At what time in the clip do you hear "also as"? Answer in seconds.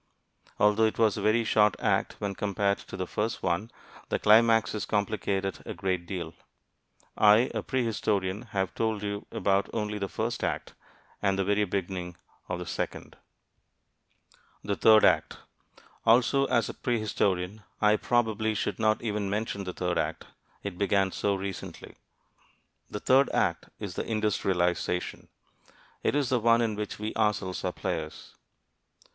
16.03-16.67